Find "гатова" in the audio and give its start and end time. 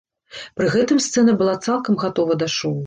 2.07-2.33